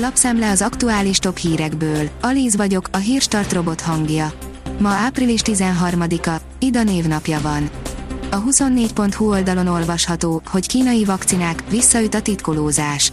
Lapszemle 0.00 0.50
az 0.50 0.62
aktuális 0.62 1.18
top 1.18 1.36
hírekből. 1.36 2.08
Alíz 2.20 2.56
vagyok, 2.56 2.88
a 2.92 2.96
hírstart 2.96 3.52
robot 3.52 3.80
hangja. 3.80 4.32
Ma 4.78 4.88
április 4.88 5.40
13-a, 5.44 6.40
Ida 6.58 6.82
névnapja 6.82 7.40
van. 7.40 7.70
A 8.30 8.42
24.hu 8.42 9.30
oldalon 9.30 9.66
olvasható, 9.66 10.42
hogy 10.46 10.66
kínai 10.66 11.04
vakcinák, 11.04 11.62
visszaüt 11.70 12.14
a 12.14 12.22
titkolózás. 12.22 13.12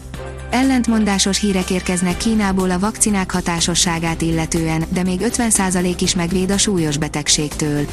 Ellentmondásos 0.49 1.39
hírek 1.39 1.70
érkeznek 1.70 2.18
Kínából 2.18 2.71
a 2.71 2.79
vakcinák 2.79 3.31
hatásosságát 3.31 4.21
illetően, 4.21 4.83
de 4.89 5.04
még 5.04 5.20
50% 5.23 5.95
is 5.99 6.15
megvéd 6.15 6.52
a 6.52 6.57
súlyos 6.57 6.97
betegségtől. 6.97 7.86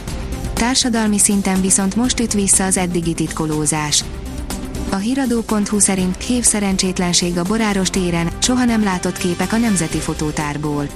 Társadalmi 0.52 1.18
szinten 1.18 1.60
viszont 1.60 1.96
most 1.96 2.20
üt 2.20 2.32
vissza 2.32 2.64
az 2.64 2.76
eddigi 2.76 3.14
titkolózás. 3.14 4.04
A 4.92 4.96
hiradó.hu 4.96 5.78
szerint 5.78 6.22
hív 6.22 6.44
szerencsétlenség 6.44 7.38
a 7.38 7.42
Boráros 7.42 7.90
téren, 7.90 8.30
soha 8.38 8.64
nem 8.64 8.82
látott 8.82 9.16
képek 9.16 9.52
a 9.52 9.56
Nemzeti 9.56 9.98
Fotótárból. 9.98 10.88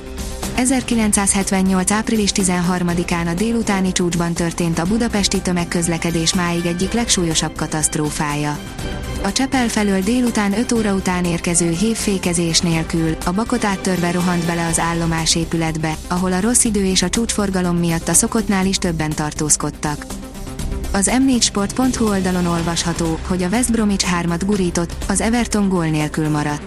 1978. 0.55 1.91
április 1.91 2.31
13-án 2.35 3.27
a 3.27 3.35
délutáni 3.35 3.93
csúcsban 3.93 4.33
történt 4.33 4.79
a 4.79 4.87
budapesti 4.87 5.41
tömegközlekedés 5.41 6.35
máig 6.35 6.67
egyik 6.67 6.93
legsúlyosabb 6.93 7.57
katasztrófája. 7.57 8.59
A 9.23 9.33
Csepel 9.33 9.69
felől 9.69 10.01
délután 10.01 10.59
5 10.59 10.73
óra 10.73 10.95
után 10.95 11.25
érkező 11.25 11.71
hévfékezés 11.71 12.61
nélkül, 12.61 13.17
a 13.25 13.33
bakot 13.33 13.65
áttörve 13.65 14.11
rohant 14.11 14.47
bele 14.47 14.67
az 14.67 14.79
állomás 14.79 15.35
épületbe, 15.35 15.97
ahol 16.09 16.33
a 16.33 16.41
rossz 16.41 16.65
idő 16.65 16.85
és 16.85 17.03
a 17.03 17.09
csúcsforgalom 17.09 17.77
miatt 17.77 18.09
a 18.09 18.13
szokottnál 18.13 18.67
is 18.67 18.77
többen 18.77 19.11
tartózkodtak. 19.11 20.07
Az 20.97 21.11
m4sport.hu 21.13 22.09
oldalon 22.09 22.47
olvasható, 22.47 23.19
hogy 23.27 23.43
a 23.43 23.49
West 23.49 23.73
Bromwich 23.73 24.07
3-at 24.21 24.41
gurított, 24.47 24.97
az 25.09 25.21
Everton 25.21 25.69
gól 25.69 25.87
nélkül 25.87 26.29
maradt. 26.29 26.63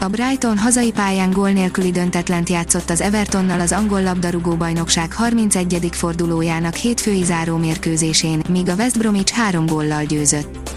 A 0.00 0.08
Brighton 0.08 0.58
hazai 0.58 0.90
pályán 0.90 1.30
gól 1.30 1.50
nélküli 1.50 1.90
döntetlent 1.90 2.48
játszott 2.48 2.90
az 2.90 3.00
Evertonnal 3.00 3.60
az 3.60 3.72
angol 3.72 4.02
labdarúgó 4.02 4.54
bajnokság 4.54 5.12
31. 5.12 5.88
fordulójának 5.90 6.74
hétfői 6.74 7.24
záró 7.24 7.56
mérkőzésén, 7.56 8.42
míg 8.48 8.68
a 8.68 8.74
West 8.74 8.98
Bromwich 8.98 9.32
három 9.32 9.66
góllal 9.66 10.04
győzött. 10.04 10.70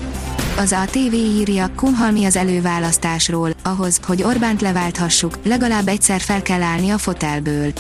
Az 0.58 0.72
ATV 0.84 1.14
írja, 1.14 1.70
Kunhalmi 1.76 2.26
az 2.26 2.36
előválasztásról, 2.36 3.50
ahhoz, 3.64 4.00
hogy 4.06 4.24
Orbánt 4.24 4.62
leválthassuk, 4.62 5.38
legalább 5.44 5.88
egyszer 5.88 6.22
fel 6.22 6.42
kell 6.42 6.62
állni 6.62 6.90
a 6.90 6.98
fotelből. 6.98 7.74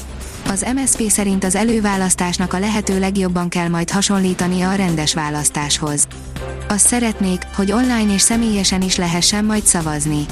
Az 0.50 0.66
MSP 0.76 1.10
szerint 1.10 1.44
az 1.44 1.56
előválasztásnak 1.56 2.54
a 2.54 2.60
lehető 2.60 3.00
legjobban 3.00 3.50
kell 3.50 3.68
majd 3.68 3.90
hasonlítania 3.90 4.70
a 4.70 4.76
rendes 4.76 5.14
választáshoz. 5.14 6.08
Azt 6.68 6.88
szeretnék, 6.88 7.42
hogy 7.56 7.72
online 7.72 8.14
és 8.14 8.22
személyesen 8.22 8.82
is 8.82 8.96
lehessen 8.96 9.46
majd 9.46 9.64
szavazni. 9.64 10.26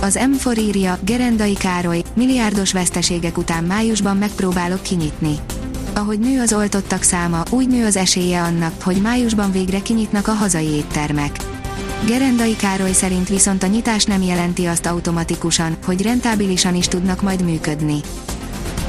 Az 0.00 0.18
M4 0.20 0.58
írja, 0.58 0.98
Gerendai 1.04 1.54
Károly, 1.54 2.02
milliárdos 2.14 2.72
veszteségek 2.72 3.38
után 3.38 3.64
májusban 3.64 4.16
megpróbálok 4.16 4.82
kinyitni. 4.82 5.34
Ahogy 5.94 6.18
nő 6.18 6.40
az 6.40 6.52
oltottak 6.52 7.02
száma, 7.02 7.42
úgy 7.50 7.68
nő 7.68 7.84
az 7.84 7.96
esélye 7.96 8.42
annak, 8.42 8.82
hogy 8.82 8.96
májusban 8.96 9.50
végre 9.50 9.82
kinyitnak 9.82 10.28
a 10.28 10.32
hazai 10.32 10.66
éttermek. 10.66 11.36
Gerendai 12.06 12.56
Károly 12.56 12.92
szerint 12.92 13.28
viszont 13.28 13.62
a 13.62 13.66
nyitás 13.66 14.04
nem 14.04 14.22
jelenti 14.22 14.66
azt 14.66 14.86
automatikusan, 14.86 15.76
hogy 15.84 16.02
rentábilisan 16.02 16.74
is 16.74 16.88
tudnak 16.88 17.22
majd 17.22 17.44
működni. 17.44 18.00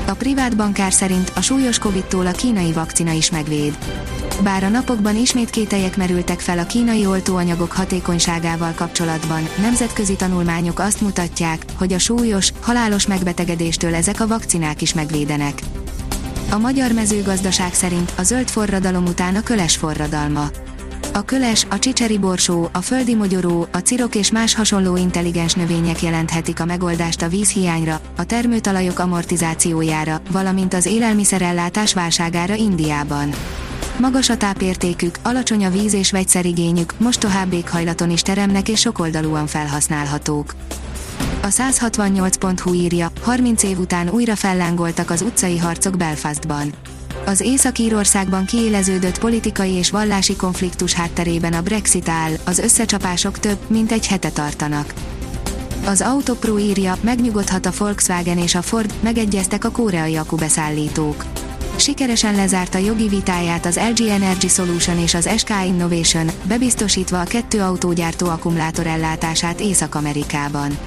A 0.07 0.13
privát 0.13 0.55
bankár 0.55 0.93
szerint 0.93 1.31
a 1.35 1.41
súlyos 1.41 1.79
Covid-tól 1.79 2.27
a 2.27 2.31
kínai 2.31 2.71
vakcina 2.73 3.11
is 3.11 3.31
megvéd. 3.31 3.77
Bár 4.43 4.63
a 4.63 4.69
napokban 4.69 5.15
ismét 5.15 5.49
kételyek 5.49 5.97
merültek 5.97 6.39
fel 6.39 6.59
a 6.59 6.65
kínai 6.65 7.05
oltóanyagok 7.05 7.71
hatékonyságával 7.71 8.71
kapcsolatban, 8.75 9.41
nemzetközi 9.61 10.15
tanulmányok 10.15 10.79
azt 10.79 11.01
mutatják, 11.01 11.65
hogy 11.77 11.93
a 11.93 11.99
súlyos, 11.99 12.51
halálos 12.61 13.07
megbetegedéstől 13.07 13.95
ezek 13.95 14.19
a 14.19 14.27
vakcinák 14.27 14.81
is 14.81 14.93
megvédenek. 14.93 15.61
A 16.51 16.57
magyar 16.57 16.91
mezőgazdaság 16.91 17.73
szerint 17.73 18.11
a 18.17 18.23
zöld 18.23 18.49
forradalom 18.49 19.05
után 19.05 19.35
a 19.35 19.43
köles 19.43 19.75
forradalma. 19.75 20.49
A 21.17 21.25
köles, 21.25 21.65
a 21.69 21.79
csicseri 21.79 22.17
borsó, 22.17 22.69
a 22.71 22.81
földi 22.81 23.15
mogyoró, 23.15 23.67
a 23.71 23.77
cirok 23.77 24.15
és 24.15 24.31
más 24.31 24.55
hasonló 24.55 24.97
intelligens 24.97 25.53
növények 25.53 26.01
jelenthetik 26.01 26.59
a 26.59 26.65
megoldást 26.65 27.21
a 27.21 27.27
vízhiányra, 27.27 27.99
a 28.17 28.23
termőtalajok 28.23 28.99
amortizációjára, 28.99 30.21
valamint 30.31 30.73
az 30.73 30.85
élelmiszerellátás 30.85 31.93
válságára 31.93 32.53
Indiában. 32.53 33.29
Magas 33.99 34.29
a 34.29 34.37
tápértékük, 34.37 35.17
alacsony 35.23 35.65
a 35.65 35.69
víz 35.69 35.93
és 35.93 36.11
vegyszerigényük, 36.11 36.93
mostohább 36.97 37.53
éghajlaton 37.53 38.09
is 38.09 38.21
teremnek 38.21 38.69
és 38.69 38.79
sokoldalúan 38.79 39.47
felhasználhatók. 39.47 40.55
A 41.41 41.47
168.hu 41.47 42.73
írja, 42.73 43.11
30 43.21 43.63
év 43.63 43.79
után 43.79 44.09
újra 44.09 44.35
fellángoltak 44.35 45.09
az 45.09 45.21
utcai 45.21 45.57
harcok 45.57 45.97
Belfastban. 45.97 46.73
Az 47.27 47.41
Észak-Írországban 47.41 48.45
kiéleződött 48.45 49.19
politikai 49.19 49.71
és 49.71 49.89
vallási 49.89 50.35
konfliktus 50.35 50.93
hátterében 50.93 51.53
a 51.53 51.61
Brexit 51.61 52.09
áll, 52.09 52.31
az 52.45 52.59
összecsapások 52.59 53.39
több, 53.39 53.57
mint 53.67 53.91
egy 53.91 54.07
hete 54.07 54.29
tartanak. 54.29 54.93
Az 55.85 56.01
Autopro 56.01 56.57
írja, 56.57 56.97
megnyugodhat 57.01 57.65
a 57.65 57.71
Volkswagen 57.77 58.37
és 58.37 58.55
a 58.55 58.61
Ford, 58.61 58.93
megegyeztek 58.99 59.65
a 59.65 59.71
koreai 59.71 60.15
akubeszállítók. 60.15 61.25
Sikeresen 61.75 62.35
lezárta 62.35 62.77
jogi 62.77 63.07
vitáját 63.07 63.65
az 63.65 63.79
LG 63.95 64.07
Energy 64.07 64.47
Solution 64.47 64.99
és 64.99 65.13
az 65.13 65.29
SK 65.37 65.49
Innovation, 65.65 66.29
bebiztosítva 66.43 67.19
a 67.19 67.23
kettő 67.23 67.61
autógyártó 67.61 68.27
akkumulátor 68.27 68.87
ellátását 68.87 69.59
Észak-Amerikában. 69.59 70.77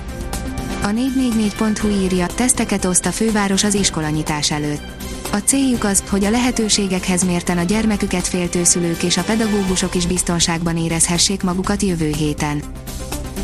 A 0.82 0.86
444.hu 0.86 1.88
írja, 1.88 2.26
teszteket 2.26 2.84
oszt 2.84 3.06
a 3.06 3.12
főváros 3.12 3.64
az 3.64 3.74
iskolanyitás 3.74 4.50
előtt. 4.50 5.00
A 5.32 5.36
céljuk 5.36 5.84
az, 5.84 6.02
hogy 6.08 6.24
a 6.24 6.30
lehetőségekhez 6.30 7.24
mérten 7.24 7.58
a 7.58 7.62
gyermeküket 7.62 8.28
féltő 8.28 8.64
szülők 8.64 9.02
és 9.02 9.16
a 9.16 9.22
pedagógusok 9.22 9.94
is 9.94 10.06
biztonságban 10.06 10.76
érezhessék 10.76 11.42
magukat 11.42 11.82
jövő 11.82 12.12
héten. 12.16 12.62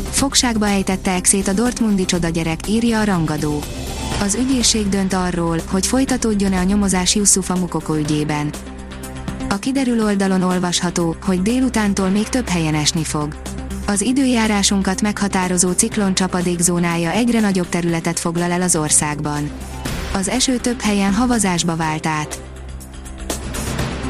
Fogságba 0.09 0.67
ejtette 0.67 1.11
exét 1.11 1.47
a 1.47 1.53
Dortmundi 1.53 2.05
csoda 2.05 2.29
gyerek, 2.29 2.67
írja 2.67 2.99
a 2.99 3.03
rangadó. 3.03 3.61
Az 4.21 4.35
ügyészség 4.35 4.89
dönt 4.89 5.13
arról, 5.13 5.61
hogy 5.69 5.87
folytatódjon-e 5.87 6.59
a 6.59 6.63
nyomozás 6.63 7.15
Yusufa 7.15 7.55
Mukoko 7.55 7.95
ügyében. 7.95 8.49
A 9.49 9.59
kiderül 9.59 10.03
oldalon 10.03 10.41
olvasható, 10.41 11.15
hogy 11.21 11.41
délutántól 11.41 12.09
még 12.09 12.29
több 12.29 12.47
helyen 12.47 12.75
esni 12.75 13.03
fog. 13.03 13.35
Az 13.87 14.01
időjárásunkat 14.01 15.01
meghatározó 15.01 15.71
ciklon 15.71 16.13
csapadékzónája 16.13 17.11
egyre 17.11 17.39
nagyobb 17.39 17.69
területet 17.69 18.19
foglal 18.19 18.51
el 18.51 18.61
az 18.61 18.75
országban. 18.75 19.49
Az 20.17 20.29
eső 20.29 20.57
több 20.57 20.81
helyen 20.81 21.13
havazásba 21.13 21.75
vált 21.75 22.05
át. 22.05 22.41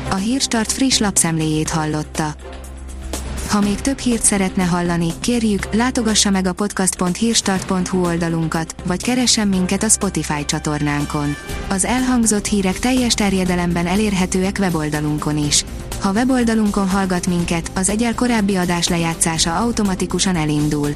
A 0.09 0.16
Hírstart 0.16 0.72
friss 0.72 0.97
lapszemléjét 0.97 1.69
hallotta. 1.69 2.35
Ha 3.50 3.59
még 3.59 3.81
több 3.81 3.97
hírt 3.97 4.23
szeretne 4.23 4.63
hallani, 4.63 5.07
kérjük, 5.19 5.73
látogassa 5.73 6.29
meg 6.29 6.45
a 6.45 6.53
podcast.hírstart.hu 6.53 8.06
oldalunkat, 8.06 8.75
vagy 8.85 9.03
keressen 9.03 9.47
minket 9.47 9.84
a 9.84 9.90
Spotify 9.90 10.45
csatornánkon. 10.45 11.35
Az 11.68 11.85
elhangzott 11.85 12.45
hírek 12.45 12.79
teljes 12.79 13.13
terjedelemben 13.13 13.88
elérhetőek 13.88 14.57
weboldalunkon 14.59 15.38
is. 15.38 15.66
Ha 16.01 16.12
weboldalunkon 16.12 16.89
hallgat 16.89 17.28
minket, 17.28 17.72
az 17.75 17.89
egyel 17.89 18.16
korábbi 18.16 18.56
adás 18.56 18.88
lejátszása 18.88 19.57
automatikusan 19.57 20.35
elindul. 20.35 20.95